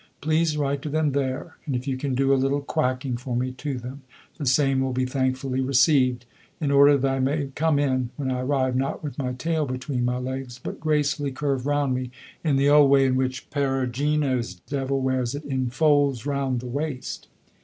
[0.19, 3.51] Please write to them there, and if you can do a little quacking for me
[3.51, 4.01] to them,
[4.39, 6.25] the same will be thankfully received,
[6.59, 10.03] in order that I may come in, when I arrive, not with my tail between
[10.03, 12.09] my legs, but gracefully curved round me,
[12.43, 17.27] in the old way in which Perugino's Devil wears it, in folds round the waist.